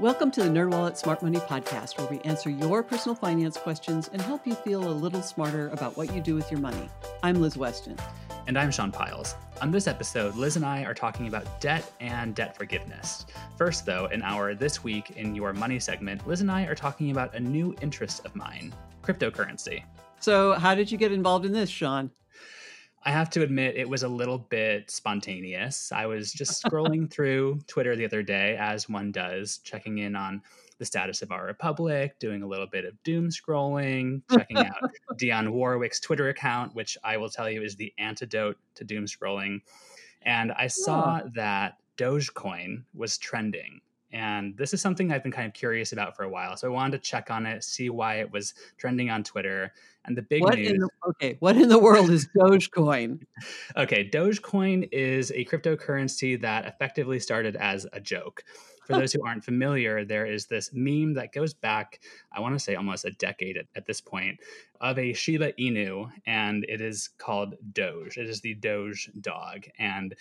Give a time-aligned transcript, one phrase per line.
[0.00, 4.20] Welcome to the NerdWallet Smart Money Podcast, where we answer your personal finance questions and
[4.20, 6.88] help you feel a little smarter about what you do with your money.
[7.22, 7.96] I'm Liz Weston.
[8.48, 9.36] And I'm Sean Pyles.
[9.62, 13.26] On this episode, Liz and I are talking about debt and debt forgiveness.
[13.56, 17.12] First, though, in our This Week in Your Money segment, Liz and I are talking
[17.12, 19.84] about a new interest of mine cryptocurrency.
[20.18, 22.10] So, how did you get involved in this, Sean?
[23.06, 25.92] I have to admit, it was a little bit spontaneous.
[25.92, 30.40] I was just scrolling through Twitter the other day, as one does, checking in on
[30.78, 34.90] the status of our republic, doing a little bit of doom scrolling, checking out
[35.20, 39.60] Dionne Warwick's Twitter account, which I will tell you is the antidote to doom scrolling.
[40.22, 41.30] And I saw oh.
[41.34, 43.82] that Dogecoin was trending.
[44.14, 46.56] And this is something I've been kind of curious about for a while.
[46.56, 49.72] So I wanted to check on it, see why it was trending on Twitter.
[50.04, 50.78] And the big what news.
[50.78, 53.24] The, okay, what in the world is Dogecoin?
[53.76, 58.44] okay, Dogecoin is a cryptocurrency that effectively started as a joke.
[58.86, 62.62] For those who aren't familiar, there is this meme that goes back, I want to
[62.62, 64.38] say almost a decade at, at, this point,
[64.80, 68.18] of a Shiba Inu, and it is called Doge.
[68.18, 69.64] It is the Doge dog.
[69.78, 70.14] And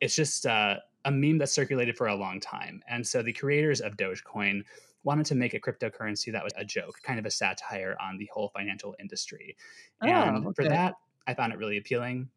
[0.00, 2.82] it's just uh, a meme that's circulated for a long time.
[2.88, 4.62] And so the creators of Dogecoin
[5.04, 8.28] wanted to make a cryptocurrency that was a joke, kind of a satire on the
[8.32, 9.56] whole financial industry.
[10.02, 10.54] Oh, and okay.
[10.54, 10.94] for that,
[11.26, 12.28] I found it really appealing.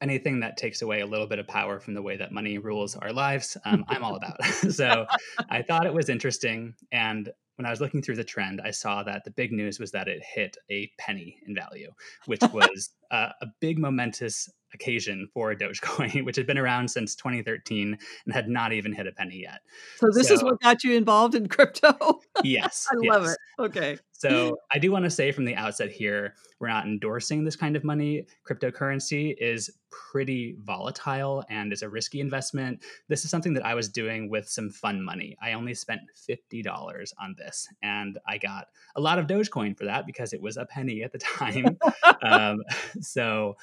[0.00, 2.94] Anything that takes away a little bit of power from the way that money rules
[2.96, 4.42] our lives, um, I'm all about.
[4.70, 5.06] so
[5.50, 6.74] I thought it was interesting.
[6.92, 9.90] And when I was looking through the trend, I saw that the big news was
[9.90, 11.90] that it hit a penny in value,
[12.26, 17.98] which was uh, a big momentous occasion for Dogecoin, which had been around since 2013
[18.24, 19.60] and had not even hit a penny yet.
[19.96, 22.20] So this so, is what got you involved in crypto?
[22.44, 22.86] yes.
[22.90, 23.10] I yes.
[23.10, 23.38] love it.
[23.58, 23.98] Okay.
[24.12, 27.76] So I do want to say from the outset here, we're not endorsing this kind
[27.76, 28.26] of money.
[28.48, 32.82] Cryptocurrency is pretty volatile and is a risky investment.
[33.08, 35.36] This is something that I was doing with some fun money.
[35.40, 40.06] I only spent $50 on this and I got a lot of Dogecoin for that
[40.06, 41.78] because it was a penny at the time.
[42.22, 42.62] um,
[43.00, 43.56] so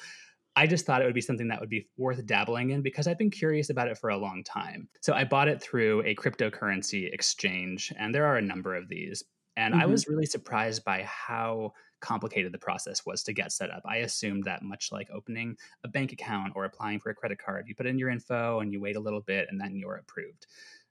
[0.56, 3.18] I just thought it would be something that would be worth dabbling in because I've
[3.18, 4.88] been curious about it for a long time.
[5.02, 9.22] So I bought it through a cryptocurrency exchange, and there are a number of these.
[9.58, 9.82] And mm-hmm.
[9.82, 13.82] I was really surprised by how complicated the process was to get set up.
[13.86, 17.66] I assumed that much like opening a bank account or applying for a credit card,
[17.68, 20.46] you put in your info and you wait a little bit and then you're approved.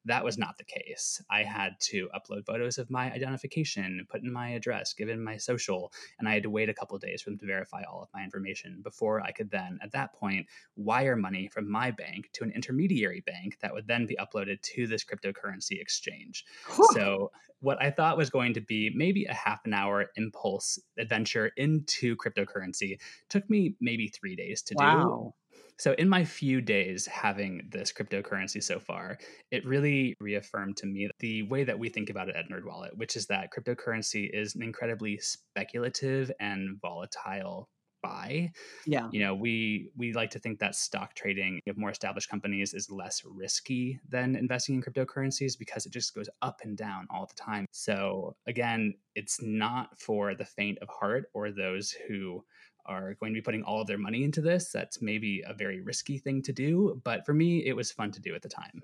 [0.06, 1.22] That was not the case.
[1.30, 5.38] I had to upload photos of my identification, put in my address, give in my
[5.38, 8.10] social, and I had to wait a couple days for them to verify all of
[8.14, 12.44] my information before I could then, at that point, wire money from my bank to
[12.44, 16.46] an intermediary bank that would then be uploaded to this cryptocurrency exchange.
[16.94, 21.52] so, what I thought was going to be maybe a half an hour impulse adventure
[21.58, 23.00] into cryptocurrency
[23.30, 25.34] took me maybe three days to wow.
[25.34, 25.34] do
[25.78, 29.18] so, in my few days having this cryptocurrency so far,
[29.52, 33.16] it really reaffirmed to me the way that we think about it at NerdWallet, which
[33.16, 37.69] is that cryptocurrency is an incredibly speculative and volatile
[38.02, 38.52] buy.
[38.86, 39.09] Yeah.
[39.12, 42.90] You know, we we like to think that stock trading of more established companies is
[42.90, 47.34] less risky than investing in cryptocurrencies because it just goes up and down all the
[47.36, 47.66] time.
[47.72, 52.46] So again, it's not for the faint of heart or those who
[52.85, 54.72] are going to be putting all of their money into this.
[54.72, 58.22] That's maybe a very risky thing to do, but for me, it was fun to
[58.22, 58.81] do at the time.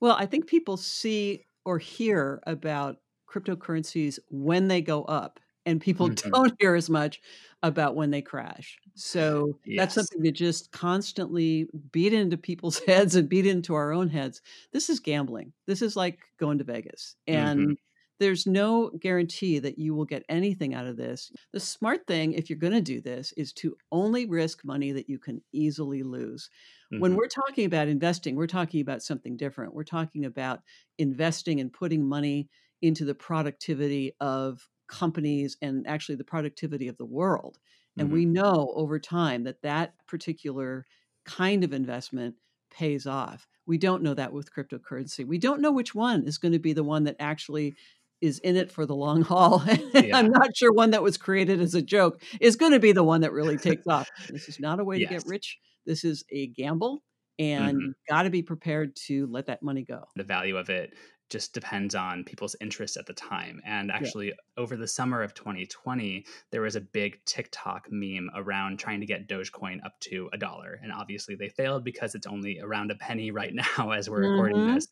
[0.00, 2.98] Well, I think people see or hear about
[3.28, 6.30] cryptocurrencies when they go up, and people mm-hmm.
[6.30, 7.20] don't hear as much
[7.62, 8.78] about when they crash.
[8.94, 9.78] So yes.
[9.78, 14.42] that's something to just constantly beat into people's heads and beat into our own heads.
[14.72, 15.52] This is gambling.
[15.66, 17.16] This is like going to Vegas.
[17.26, 17.72] And mm-hmm
[18.20, 21.32] there's no guarantee that you will get anything out of this.
[21.52, 25.08] The smart thing, if you're going to do this, is to only risk money that
[25.08, 26.48] you can easily lose.
[26.92, 27.00] Mm-hmm.
[27.00, 29.74] When we're talking about investing, we're talking about something different.
[29.74, 30.60] We're talking about
[30.98, 32.48] investing and putting money
[32.82, 37.58] into the productivity of companies and actually the productivity of the world.
[37.96, 38.14] And mm-hmm.
[38.14, 40.84] we know over time that that particular
[41.24, 42.34] kind of investment
[42.70, 43.46] pays off.
[43.66, 45.26] We don't know that with cryptocurrency.
[45.26, 47.76] We don't know which one is going to be the one that actually
[48.20, 49.62] is in it for the long haul.
[49.94, 50.18] Yeah.
[50.18, 53.04] I'm not sure one that was created as a joke is going to be the
[53.04, 54.10] one that really takes off.
[54.28, 55.08] This is not a way yes.
[55.08, 55.58] to get rich.
[55.86, 57.02] This is a gamble
[57.38, 57.90] and mm-hmm.
[58.08, 60.04] got to be prepared to let that money go.
[60.16, 60.94] The value of it
[61.30, 63.60] just depends on people's interest at the time.
[63.64, 64.34] And actually, yeah.
[64.56, 69.28] over the summer of 2020, there was a big TikTok meme around trying to get
[69.28, 70.78] Dogecoin up to a dollar.
[70.82, 74.32] And obviously, they failed because it's only around a penny right now as we're mm-hmm.
[74.32, 74.88] recording this.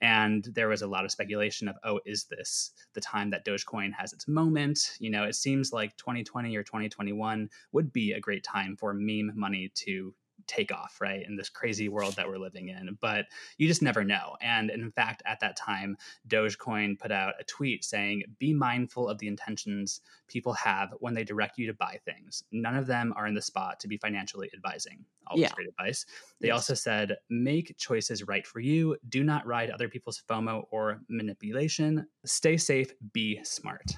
[0.00, 3.92] And there was a lot of speculation of, oh, is this the time that Dogecoin
[3.92, 4.96] has its moment?
[4.98, 9.32] You know, it seems like 2020 or 2021 would be a great time for meme
[9.34, 10.14] money to
[10.46, 11.24] take off, right?
[11.26, 12.96] In this crazy world that we're living in.
[13.00, 13.26] But
[13.58, 14.36] you just never know.
[14.40, 15.96] And in fact, at that time,
[16.28, 21.24] Dogecoin put out a tweet saying, Be mindful of the intentions people have when they
[21.24, 22.44] direct you to buy things.
[22.52, 25.04] None of them are in the spot to be financially advising.
[25.26, 25.52] Always yeah.
[25.54, 26.06] great advice.
[26.40, 26.54] They yes.
[26.54, 28.96] also said, Make choices right for you.
[29.08, 32.06] Do not ride other people's FOMO or manipulation.
[32.24, 33.92] Stay safe, be smart.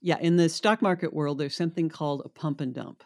[0.00, 3.02] Yeah, in the stock market world, there's something called a pump and dump.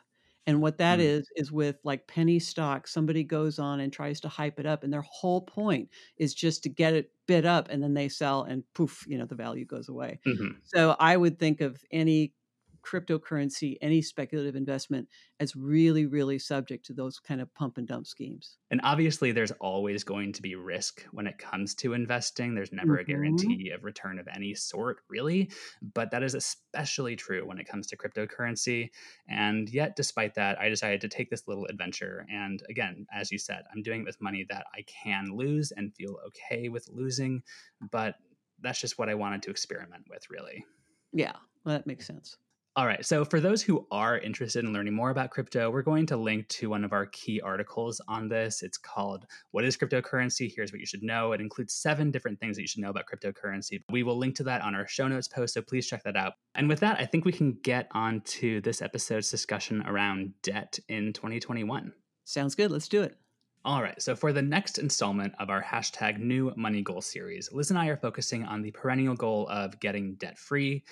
[0.51, 1.03] And what that mm.
[1.03, 4.83] is is with like penny stock, somebody goes on and tries to hype it up,
[4.83, 8.43] and their whole point is just to get it bid up, and then they sell,
[8.43, 10.19] and poof, you know, the value goes away.
[10.27, 10.59] Mm-hmm.
[10.65, 12.35] So I would think of any
[12.83, 18.07] cryptocurrency, any speculative investment as really, really subject to those kind of pump and dump
[18.07, 18.57] schemes.
[18.71, 22.55] And obviously, there's always going to be risk when it comes to investing.
[22.55, 23.01] There's never mm-hmm.
[23.01, 25.51] a guarantee of return of any sort, really.
[25.95, 28.91] But that is especially true when it comes to cryptocurrency.
[29.29, 32.27] And yet, despite that, I decided to take this little adventure.
[32.31, 35.95] And again, as you said, I'm doing it with money that I can lose and
[35.95, 37.43] feel okay with losing.
[37.91, 38.17] But
[38.61, 40.65] that's just what I wanted to experiment with, really.
[41.13, 41.33] Yeah,
[41.65, 42.37] well, that makes sense.
[42.77, 43.05] All right.
[43.05, 46.47] So, for those who are interested in learning more about crypto, we're going to link
[46.49, 48.63] to one of our key articles on this.
[48.63, 50.53] It's called What is Cryptocurrency?
[50.55, 51.33] Here's what you should know.
[51.33, 53.81] It includes seven different things that you should know about cryptocurrency.
[53.91, 55.55] We will link to that on our show notes post.
[55.55, 56.35] So, please check that out.
[56.55, 60.79] And with that, I think we can get on to this episode's discussion around debt
[60.89, 61.93] in 2021.
[62.25, 62.71] Sounds good.
[62.71, 63.17] Let's do it.
[63.65, 67.69] All right, so for the next installment of our hashtag new money goal series, Liz
[67.69, 70.85] and I are focusing on the perennial goal of getting debt free.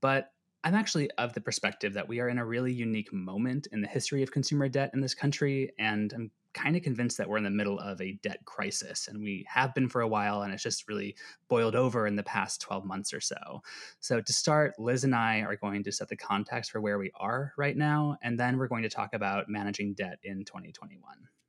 [0.00, 0.32] But
[0.64, 3.88] I'm actually of the perspective that we are in a really unique moment in the
[3.88, 5.72] history of consumer debt in this country.
[5.78, 9.08] And I'm kind of convinced that we're in the middle of a debt crisis.
[9.08, 11.14] And we have been for a while, and it's just really
[11.48, 13.62] boiled over in the past 12 months or so.
[14.00, 17.12] So, to start, Liz and I are going to set the context for where we
[17.14, 18.16] are right now.
[18.22, 21.02] And then we're going to talk about managing debt in 2021.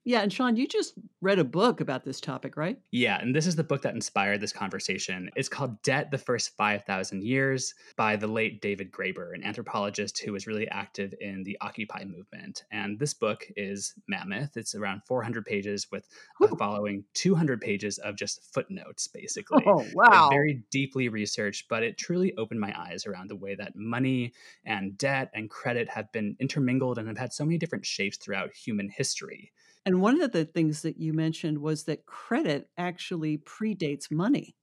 [0.07, 2.80] Yeah, and Sean, you just read a book about this topic, right?
[2.92, 5.30] Yeah, and this is the book that inspired this conversation.
[5.36, 10.31] It's called Debt the First 5,000 Years by the late David Graeber, an anthropologist who
[10.31, 12.63] was really active in the Occupy movement.
[12.71, 14.56] And this book is mammoth.
[14.56, 16.07] It's around 400 pages with
[16.39, 19.65] the following 200 pages of just footnotes, basically.
[19.68, 20.30] Oh, wow.
[20.30, 24.31] very deeply researched, but it truly opened my eyes around the way that money
[24.65, 28.54] and debt and credit have been intermingled and have had so many different shapes throughout
[28.54, 29.51] human history.
[29.88, 34.54] And one of the things that you mentioned was that credit actually predates money.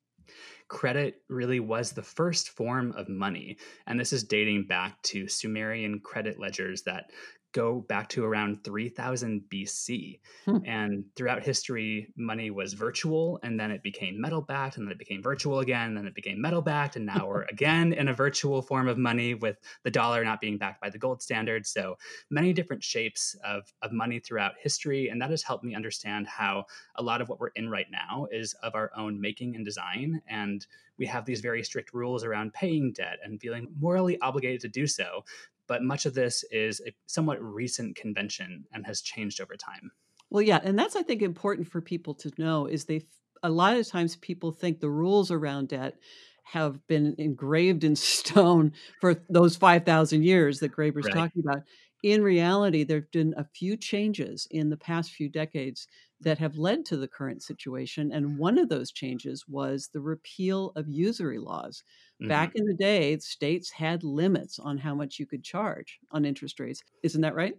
[0.69, 3.57] Credit really was the first form of money.
[3.87, 7.07] And this is dating back to Sumerian credit ledgers that
[7.55, 10.19] go back to around 3000 BC.
[10.45, 10.59] Hmm.
[10.67, 14.99] And throughout history, money was virtual and then it became metal backed and then it
[14.99, 16.97] became virtual again, and then it became metal backed.
[16.97, 20.59] And now we're again in a virtual form of money with the dollar not being
[20.59, 21.67] backed by the gold standard.
[21.67, 21.97] So
[22.29, 25.09] many different shapes of, of money throughout history.
[25.09, 26.65] And that has helped me understand how
[26.97, 30.21] a lot of what we're in right now is of our own making and design.
[30.29, 30.67] And
[30.99, 34.87] we have these very strict rules around paying debt and feeling morally obligated to do
[34.87, 35.25] so
[35.67, 39.91] but much of this is a somewhat recent convention and has changed over time.
[40.31, 43.07] Well, yeah, and that's I think important for people to know is they
[43.43, 45.97] a lot of times people think the rules around debt
[46.45, 51.15] have been engraved in stone for those 5,000 years that Graeber's right.
[51.15, 51.63] talking about.
[52.05, 55.89] In reality, there have been a few changes in the past few decades
[56.21, 58.13] that have led to the current situation.
[58.13, 61.83] And one of those changes was the repeal of usury laws.
[62.21, 62.29] Mm-hmm.
[62.29, 66.61] Back in the day, states had limits on how much you could charge on interest
[66.61, 66.83] rates.
[67.03, 67.55] Isn't that right?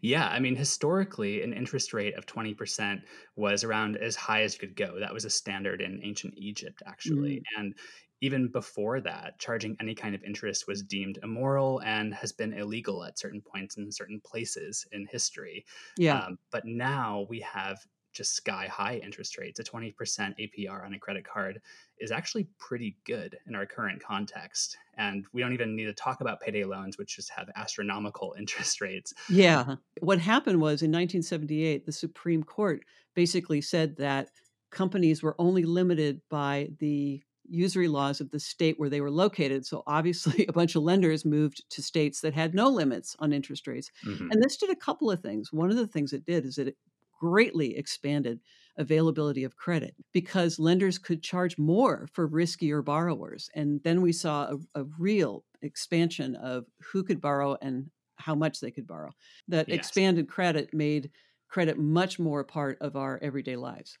[0.00, 3.02] Yeah, I mean, historically, an interest rate of 20%
[3.34, 5.00] was around as high as you could go.
[5.00, 7.38] That was a standard in ancient Egypt, actually.
[7.38, 7.42] Mm.
[7.58, 7.74] And
[8.22, 13.04] even before that, charging any kind of interest was deemed immoral and has been illegal
[13.04, 15.66] at certain points in certain places in history.
[15.98, 16.20] Yeah.
[16.20, 19.58] Um, but now we have just sky high interest rates.
[19.58, 21.60] A 20% APR on a credit card
[21.98, 24.76] is actually pretty good in our current context.
[24.96, 28.80] And we don't even need to talk about payday loans, which just have astronomical interest
[28.80, 29.12] rates.
[29.28, 29.76] Yeah.
[30.00, 34.28] What happened was in 1978, the Supreme Court basically said that
[34.70, 37.20] companies were only limited by the
[37.52, 39.66] usury laws of the state where they were located.
[39.66, 43.66] So obviously, a bunch of lenders moved to states that had no limits on interest
[43.66, 43.90] rates.
[44.06, 44.30] Mm-hmm.
[44.30, 45.52] And this did a couple of things.
[45.52, 46.76] One of the things it did is that it
[47.20, 48.40] greatly expanded
[48.78, 53.48] availability of credit because lenders could charge more for riskier borrowers.
[53.54, 58.60] And then we saw a, a real expansion of who could borrow and how much
[58.60, 59.10] they could borrow.
[59.48, 59.78] That yes.
[59.78, 61.10] expanded credit made
[61.48, 63.98] credit much more a part of our everyday lives.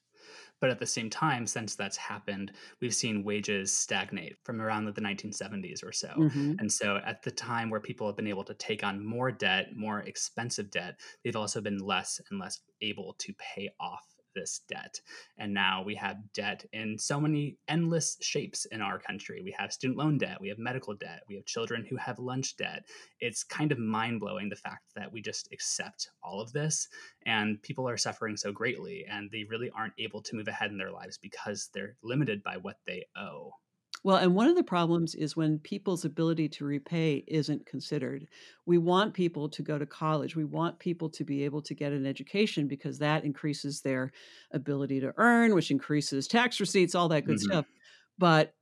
[0.62, 4.92] But at the same time, since that's happened, we've seen wages stagnate from around the
[4.92, 6.06] 1970s or so.
[6.16, 6.54] Mm-hmm.
[6.60, 9.76] And so at the time where people have been able to take on more debt,
[9.76, 15.00] more expensive debt, they've also been less and less able to pay off this debt.
[15.38, 19.40] And now we have debt in so many endless shapes in our country.
[19.42, 22.56] We have student loan debt, we have medical debt, we have children who have lunch
[22.56, 22.84] debt.
[23.20, 26.88] It's kind of mind blowing the fact that we just accept all of this
[27.26, 30.78] and people are suffering so greatly and they really aren't able to move ahead in
[30.78, 33.52] their lives because they're limited by what they owe.
[34.04, 38.26] Well, and one of the problems is when people's ability to repay isn't considered.
[38.66, 40.34] We want people to go to college.
[40.34, 44.10] We want people to be able to get an education because that increases their
[44.52, 47.52] ability to earn, which increases tax receipts, all that good mm-hmm.
[47.52, 47.66] stuff.
[48.18, 48.54] But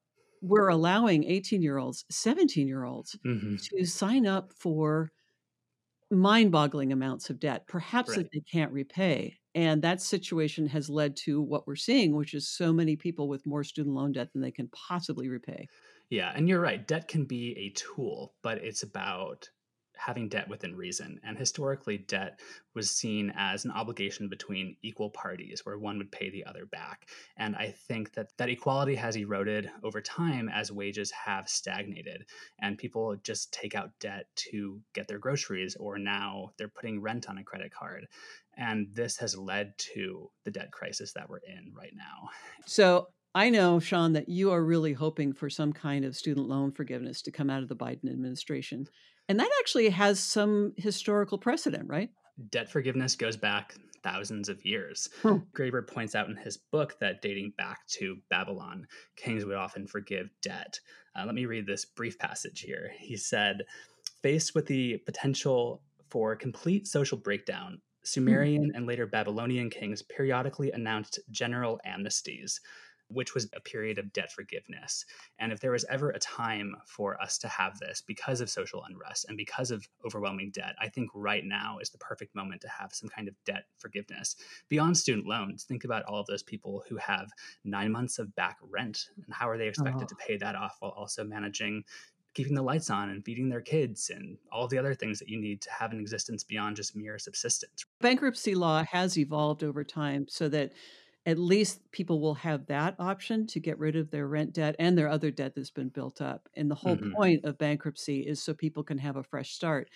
[0.42, 3.56] we're allowing 18 year olds, 17 year olds mm-hmm.
[3.56, 5.10] to sign up for
[6.10, 8.18] mind boggling amounts of debt, perhaps right.
[8.18, 9.38] that they can't repay.
[9.54, 13.46] And that situation has led to what we're seeing, which is so many people with
[13.46, 15.70] more student loan debt than they can possibly repay.
[16.08, 16.86] Yeah, and you're right.
[16.86, 19.50] Debt can be a tool, but it's about
[19.96, 21.20] having debt within reason.
[21.22, 22.40] And historically, debt
[22.74, 27.10] was seen as an obligation between equal parties where one would pay the other back.
[27.36, 32.24] And I think that that equality has eroded over time as wages have stagnated
[32.58, 37.28] and people just take out debt to get their groceries or now they're putting rent
[37.28, 38.08] on a credit card.
[38.60, 42.28] And this has led to the debt crisis that we're in right now.
[42.66, 46.70] So I know, Sean, that you are really hoping for some kind of student loan
[46.70, 48.86] forgiveness to come out of the Biden administration.
[49.28, 52.10] And that actually has some historical precedent, right?
[52.50, 55.08] Debt forgiveness goes back thousands of years.
[55.22, 55.38] Hmm.
[55.56, 58.86] Graeber points out in his book that dating back to Babylon,
[59.16, 60.78] kings would often forgive debt.
[61.16, 62.90] Uh, let me read this brief passage here.
[62.98, 63.62] He said,
[64.22, 67.80] Faced with the potential for complete social breakdown.
[68.00, 68.06] Hmm.
[68.06, 72.60] Sumerian and later Babylonian kings periodically announced general amnesties
[73.10, 75.04] which was a period of debt forgiveness.
[75.38, 78.84] And if there was ever a time for us to have this because of social
[78.88, 82.68] unrest and because of overwhelming debt, I think right now is the perfect moment to
[82.68, 84.36] have some kind of debt forgiveness.
[84.68, 87.30] Beyond student loans, think about all of those people who have
[87.64, 90.06] nine months of back rent and how are they expected oh.
[90.06, 91.84] to pay that off while also managing
[92.34, 95.40] keeping the lights on and feeding their kids and all the other things that you
[95.40, 97.84] need to have an existence beyond just mere subsistence.
[98.00, 100.72] Bankruptcy law has evolved over time so that
[101.26, 104.96] at least people will have that option to get rid of their rent debt and
[104.96, 106.48] their other debt that's been built up.
[106.56, 107.12] And the whole mm-hmm.
[107.12, 109.90] point of bankruptcy is so people can have a fresh start.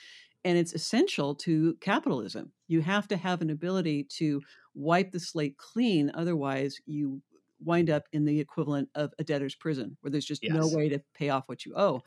[0.45, 2.53] And it's essential to capitalism.
[2.69, 4.43] You have to have an ability to
[4.75, 6.11] wipe the slate clean.
[6.12, 7.23] Otherwise, you
[7.64, 10.52] wind up in the equivalent of a debtor's prison where there's just yes.
[10.52, 12.02] no way to pay off what you owe.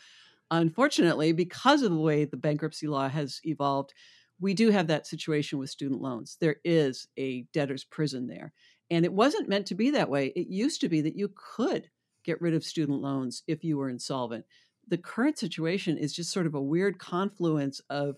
[0.49, 3.93] Unfortunately, because of the way the bankruptcy law has evolved,
[4.39, 6.37] we do have that situation with student loans.
[6.39, 8.53] There is a debtor's prison there.
[8.89, 10.27] And it wasn't meant to be that way.
[10.27, 11.89] It used to be that you could
[12.23, 14.45] get rid of student loans if you were insolvent.
[14.87, 18.15] The current situation is just sort of a weird confluence of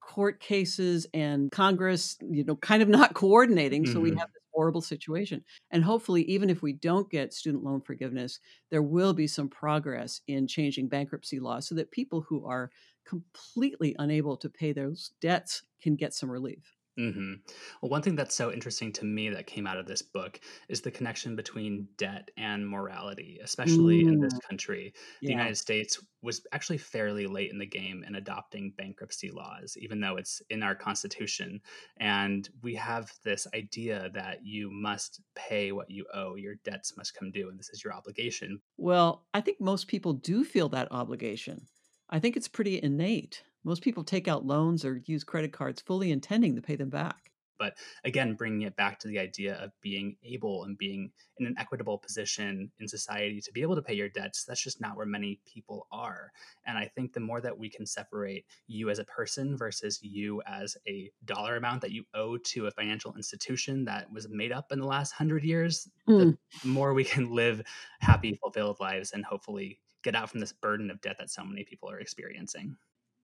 [0.00, 3.84] court cases and Congress, you know, kind of not coordinating.
[3.84, 3.92] Mm-hmm.
[3.92, 4.18] So we mm-hmm.
[4.18, 5.44] have horrible situation.
[5.70, 8.40] And hopefully, even if we don't get student loan forgiveness,
[8.70, 12.70] there will be some progress in changing bankruptcy law so that people who are
[13.04, 16.76] completely unable to pay those debts can get some relief.
[17.00, 17.32] Mm-hmm.
[17.80, 20.38] Well, one thing that's so interesting to me that came out of this book
[20.68, 24.92] is the connection between debt and morality, especially in this country.
[25.22, 25.30] The.
[25.30, 30.16] United States was actually fairly late in the game in adopting bankruptcy laws, even though
[30.16, 31.60] it's in our Constitution.
[31.98, 37.14] And we have this idea that you must pay what you owe, your debts must
[37.14, 38.60] come due, and this is your obligation.
[38.76, 41.66] Well, I think most people do feel that obligation.
[42.10, 43.44] I think it's pretty innate.
[43.64, 47.30] Most people take out loans or use credit cards fully intending to pay them back.
[47.60, 47.74] But
[48.04, 51.98] again, bringing it back to the idea of being able and being in an equitable
[51.98, 55.38] position in society to be able to pay your debts, that's just not where many
[55.44, 56.32] people are.
[56.66, 60.40] And I think the more that we can separate you as a person versus you
[60.46, 64.72] as a dollar amount that you owe to a financial institution that was made up
[64.72, 66.34] in the last hundred years, mm.
[66.62, 67.60] the more we can live
[68.00, 71.62] happy, fulfilled lives and hopefully get out from this burden of debt that so many
[71.64, 72.74] people are experiencing.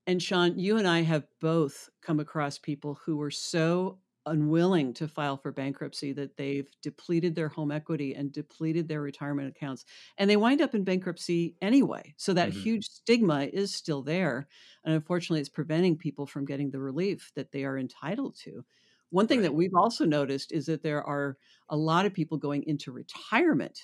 [0.06, 5.08] And Sean, you and I have both come across people who were so unwilling to
[5.08, 9.84] file for bankruptcy that they've depleted their home equity and depleted their retirement accounts
[10.18, 12.60] and they wind up in bankruptcy anyway so that mm-hmm.
[12.60, 14.48] huge stigma is still there
[14.84, 18.64] and unfortunately it's preventing people from getting the relief that they are entitled to
[19.10, 19.44] one thing right.
[19.44, 21.36] that we've also noticed is that there are
[21.68, 23.78] a lot of people going into retirement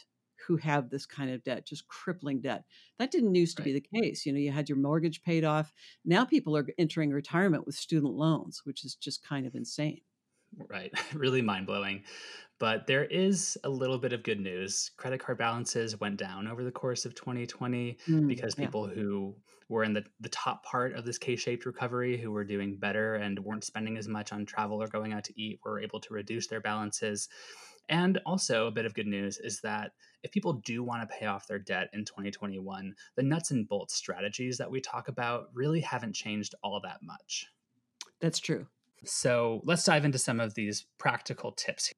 [0.46, 2.64] who have this kind of debt, just crippling debt.
[2.98, 3.72] That didn't used to right.
[3.72, 4.26] be the case.
[4.26, 5.72] You know, you had your mortgage paid off.
[6.04, 10.00] Now people are entering retirement with student loans, which is just kind of insane.
[10.68, 10.92] Right.
[11.14, 12.04] really mind blowing.
[12.58, 14.90] But there is a little bit of good news.
[14.96, 18.94] Credit card balances went down over the course of 2020 mm, because people yeah.
[18.94, 19.34] who
[19.68, 23.16] were in the, the top part of this K shaped recovery, who were doing better
[23.16, 26.14] and weren't spending as much on travel or going out to eat, were able to
[26.14, 27.28] reduce their balances.
[27.88, 31.26] And also, a bit of good news is that if people do want to pay
[31.26, 35.80] off their debt in 2021, the nuts and bolts strategies that we talk about really
[35.80, 37.46] haven't changed all that much.
[38.20, 38.66] That's true.
[39.04, 41.92] So let's dive into some of these practical tips.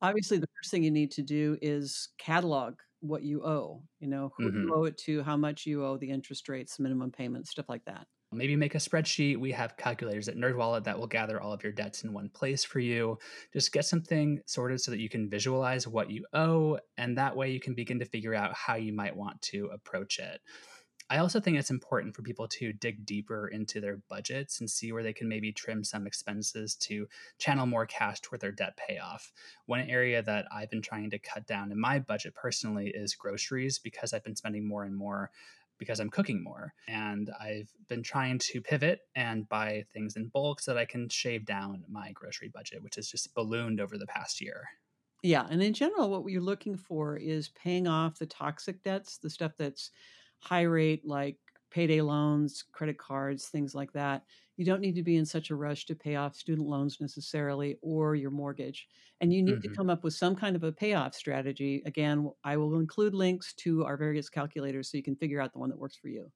[0.00, 3.82] Obviously, the first thing you need to do is catalog what you owe.
[4.00, 4.62] You know, who mm-hmm.
[4.62, 7.84] you owe it to, how much you owe, the interest rates, minimum payments, stuff like
[7.84, 8.06] that.
[8.30, 9.38] Maybe make a spreadsheet.
[9.38, 12.62] We have calculators at NerdWallet that will gather all of your debts in one place
[12.62, 13.18] for you.
[13.54, 17.50] Just get something sorted so that you can visualize what you owe, and that way
[17.50, 20.42] you can begin to figure out how you might want to approach it.
[21.10, 24.92] I also think it's important for people to dig deeper into their budgets and see
[24.92, 27.08] where they can maybe trim some expenses to
[27.38, 29.32] channel more cash toward their debt payoff.
[29.64, 33.78] One area that I've been trying to cut down in my budget personally is groceries
[33.78, 35.30] because I've been spending more and more
[35.78, 36.74] because I'm cooking more.
[36.86, 41.08] And I've been trying to pivot and buy things in bulk so that I can
[41.08, 44.68] shave down my grocery budget, which has just ballooned over the past year.
[45.22, 45.46] Yeah.
[45.50, 49.52] And in general, what you're looking for is paying off the toxic debts, the stuff
[49.56, 49.90] that's
[50.40, 51.36] high rate, like
[51.70, 54.24] payday loans, credit cards, things like that.
[54.56, 57.78] You don't need to be in such a rush to pay off student loans necessarily
[57.80, 58.88] or your mortgage.
[59.20, 59.70] And you need mm-hmm.
[59.70, 61.82] to come up with some kind of a payoff strategy.
[61.86, 65.58] Again, I will include links to our various calculators so you can figure out the
[65.58, 66.30] one that works for you.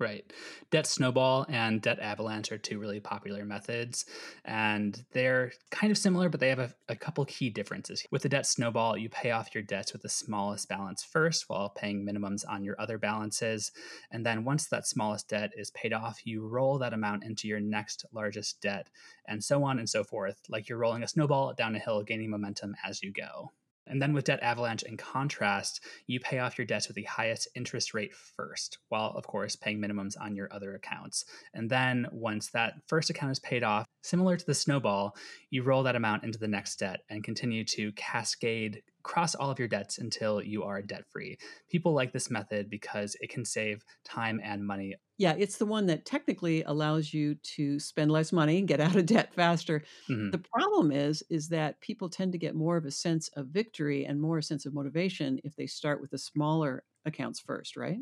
[0.00, 0.24] Right.
[0.72, 4.04] Debt snowball and debt avalanche are two really popular methods.
[4.44, 8.04] And they're kind of similar, but they have a, a, couple key differences.
[8.10, 11.68] With the debt snowball, you pay off your debts with the smallest balance first while
[11.68, 13.70] paying minimums on your other balances.
[14.10, 17.60] And then once that smallest debt is paid off, you roll that amount into your
[17.60, 18.90] next largest debt,
[19.28, 20.40] and so on and so forth.
[20.48, 23.52] Like you're rolling a snowball down a hill, gaining momentum as you go.
[23.86, 27.48] And then with Debt Avalanche, in contrast, you pay off your debts with the highest
[27.54, 31.24] interest rate first, while, of course, paying minimums on your other accounts.
[31.52, 35.16] And then once that first account is paid off, similar to the snowball,
[35.50, 39.58] you roll that amount into the next debt and continue to cascade cross all of
[39.58, 41.36] your debts until you are debt free.
[41.70, 44.94] People like this method because it can save time and money.
[45.16, 48.96] Yeah, it's the one that technically allows you to spend less money and get out
[48.96, 49.82] of debt faster.
[50.08, 50.30] Mm-hmm.
[50.30, 54.04] The problem is is that people tend to get more of a sense of victory
[54.06, 57.98] and more a sense of motivation if they start with the smaller accounts first, right?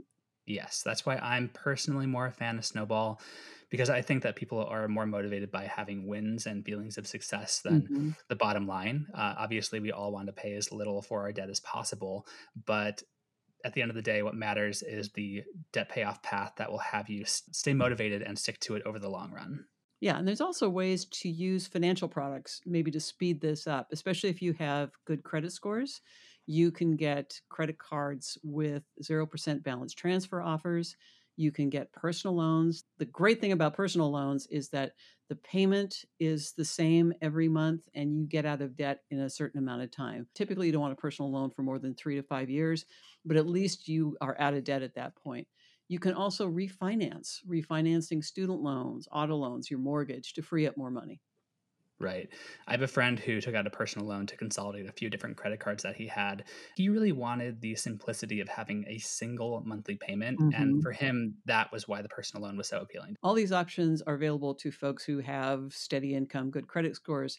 [0.46, 3.20] Yes, that's why I'm personally more a fan of Snowball
[3.70, 7.60] because I think that people are more motivated by having wins and feelings of success
[7.60, 8.10] than mm-hmm.
[8.28, 9.06] the bottom line.
[9.14, 12.26] Uh, obviously, we all want to pay as little for our debt as possible,
[12.66, 13.02] but
[13.64, 16.78] at the end of the day, what matters is the debt payoff path that will
[16.78, 19.64] have you stay motivated and stick to it over the long run.
[20.00, 24.30] Yeah, and there's also ways to use financial products maybe to speed this up, especially
[24.30, 26.00] if you have good credit scores.
[26.46, 30.96] You can get credit cards with 0% balance transfer offers.
[31.36, 32.84] You can get personal loans.
[32.98, 34.92] The great thing about personal loans is that
[35.28, 39.30] the payment is the same every month and you get out of debt in a
[39.30, 40.28] certain amount of time.
[40.34, 42.84] Typically, you don't want a personal loan for more than three to five years,
[43.24, 45.48] but at least you are out of debt at that point.
[45.88, 50.90] You can also refinance, refinancing student loans, auto loans, your mortgage to free up more
[50.90, 51.20] money.
[52.02, 52.28] Right.
[52.66, 55.36] I have a friend who took out a personal loan to consolidate a few different
[55.36, 56.44] credit cards that he had.
[56.74, 60.40] He really wanted the simplicity of having a single monthly payment.
[60.40, 60.60] Mm-hmm.
[60.60, 63.16] And for him, that was why the personal loan was so appealing.
[63.22, 67.38] All these options are available to folks who have steady income, good credit scores.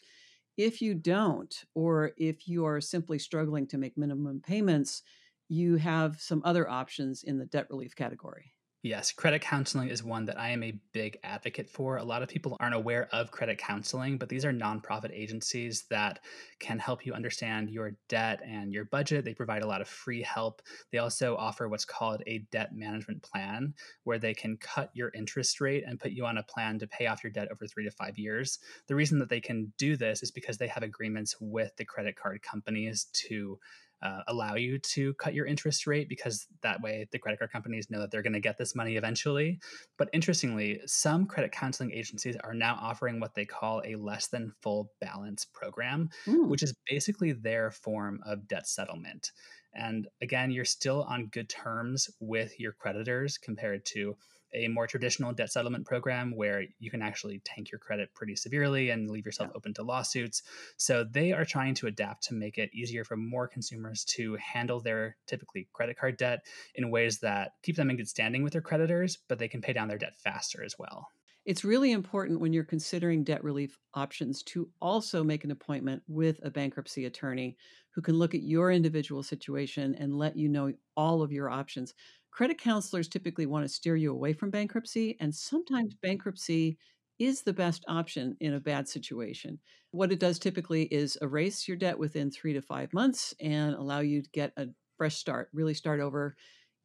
[0.56, 5.02] If you don't, or if you are simply struggling to make minimum payments,
[5.48, 8.53] you have some other options in the debt relief category.
[8.84, 11.96] Yes, credit counseling is one that I am a big advocate for.
[11.96, 16.22] A lot of people aren't aware of credit counseling, but these are nonprofit agencies that
[16.60, 19.24] can help you understand your debt and your budget.
[19.24, 20.60] They provide a lot of free help.
[20.92, 25.62] They also offer what's called a debt management plan, where they can cut your interest
[25.62, 27.90] rate and put you on a plan to pay off your debt over three to
[27.90, 28.58] five years.
[28.88, 32.16] The reason that they can do this is because they have agreements with the credit
[32.16, 33.58] card companies to
[34.04, 37.90] uh, allow you to cut your interest rate because that way the credit card companies
[37.90, 39.58] know that they're going to get this money eventually.
[39.96, 44.52] But interestingly, some credit counseling agencies are now offering what they call a less than
[44.62, 46.48] full balance program, mm.
[46.48, 49.32] which is basically their form of debt settlement.
[49.74, 54.16] And again, you're still on good terms with your creditors compared to
[54.54, 58.90] a more traditional debt settlement program where you can actually tank your credit pretty severely
[58.90, 59.56] and leave yourself yeah.
[59.56, 60.42] open to lawsuits.
[60.76, 64.80] So they are trying to adapt to make it easier for more consumers to handle
[64.80, 68.62] their typically credit card debt in ways that keep them in good standing with their
[68.62, 71.08] creditors, but they can pay down their debt faster as well.
[71.44, 76.40] It's really important when you're considering debt relief options to also make an appointment with
[76.42, 77.58] a bankruptcy attorney
[77.90, 81.92] who can look at your individual situation and let you know all of your options.
[82.34, 86.08] Credit counselors typically want to steer you away from bankruptcy, and sometimes mm-hmm.
[86.08, 86.76] bankruptcy
[87.20, 89.60] is the best option in a bad situation.
[89.92, 94.00] What it does typically is erase your debt within three to five months and allow
[94.00, 94.66] you to get a
[94.96, 96.34] fresh start, really start over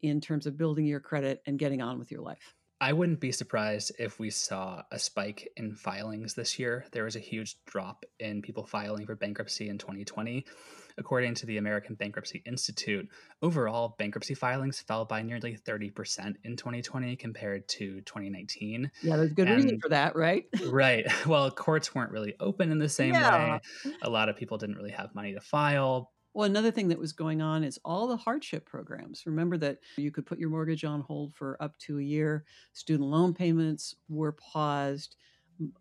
[0.04, 2.54] in terms of building your credit and getting on with your life.
[2.80, 6.86] I wouldn't be surprised if we saw a spike in filings this year.
[6.92, 10.46] There was a huge drop in people filing for bankruptcy in 2020.
[11.00, 13.08] According to the American Bankruptcy Institute,
[13.42, 18.92] overall bankruptcy filings fell by nearly 30% in 2020 compared to 2019.
[19.02, 20.46] Yeah, there's good and, reason for that, right?
[20.68, 21.06] right.
[21.26, 23.56] Well, courts weren't really open in the same yeah.
[23.56, 23.92] way.
[24.02, 26.12] A lot of people didn't really have money to file.
[26.34, 29.24] Well, another thing that was going on is all the hardship programs.
[29.26, 32.46] Remember that you could put your mortgage on hold for up to a year.
[32.74, 35.16] Student loan payments were paused.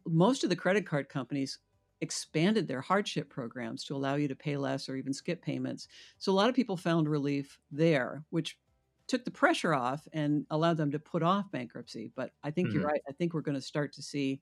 [0.06, 1.58] Most of the credit card companies
[2.00, 5.88] expanded their hardship programs to allow you to pay less or even skip payments.
[6.18, 8.58] So a lot of people found relief there, which
[9.08, 12.12] took the pressure off and allowed them to put off bankruptcy.
[12.14, 12.78] But I think mm-hmm.
[12.78, 13.00] you're right.
[13.08, 14.40] I think we're going to start to see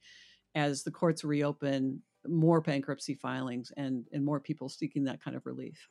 [0.55, 5.47] as the courts reopen more bankruptcy filings and and more people seeking that kind of
[5.47, 5.89] relief.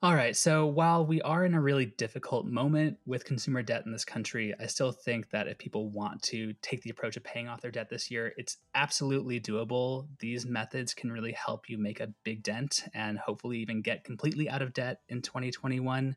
[0.00, 0.36] All right.
[0.36, 4.54] So while we are in a really difficult moment with consumer debt in this country,
[4.60, 7.72] I still think that if people want to take the approach of paying off their
[7.72, 10.06] debt this year, it's absolutely doable.
[10.20, 14.48] These methods can really help you make a big dent and hopefully even get completely
[14.48, 16.14] out of debt in 2021.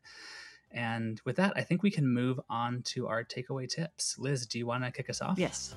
[0.70, 4.16] And with that, I think we can move on to our takeaway tips.
[4.16, 5.40] Liz, do you want to kick us off?
[5.40, 5.74] Yes.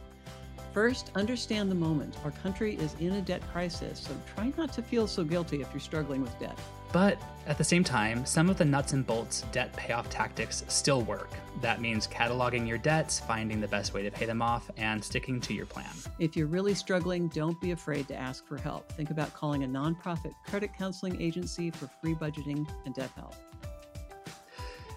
[0.73, 2.15] First, understand the moment.
[2.23, 5.69] Our country is in a debt crisis, so try not to feel so guilty if
[5.73, 6.59] you're struggling with debt.
[6.95, 11.01] But at the same time, some of the nuts and bolts debt payoff tactics still
[11.01, 11.29] work.
[11.59, 15.41] That means cataloging your debts, finding the best way to pay them off, and sticking
[15.41, 15.89] to your plan.
[16.19, 18.89] If you're really struggling, don't be afraid to ask for help.
[18.93, 23.35] Think about calling a nonprofit credit counseling agency for free budgeting and debt help.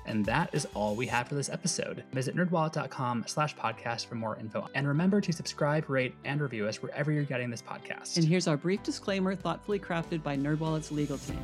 [0.06, 2.04] And that is all we have for this episode.
[2.12, 4.68] Visit nerdwallet.com slash podcast for more info.
[4.76, 8.16] And remember to subscribe, rate, and review us wherever you're getting this podcast.
[8.16, 11.42] And here's our brief disclaimer thoughtfully crafted by NerdWallet's legal team.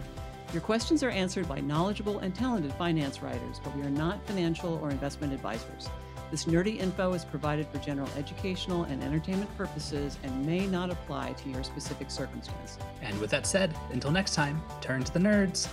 [0.52, 4.78] Your questions are answered by knowledgeable and talented finance writers, but we are not financial
[4.82, 5.88] or investment advisors.
[6.30, 11.32] This nerdy info is provided for general educational and entertainment purposes and may not apply
[11.32, 12.78] to your specific circumstance.
[13.02, 15.68] And with that said, until next time, turn to the nerds.